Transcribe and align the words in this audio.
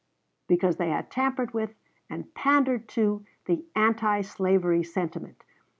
Because 0.47 0.77
they 0.77 0.89
had 0.89 1.11
tampered 1.11 1.53
with, 1.53 1.75
and 2.09 2.33
pandered 2.33 2.87
to, 2.89 3.23
the 3.45 3.67
anti 3.75 4.21
slavery 4.21 4.81
sentiment. 4.81 5.43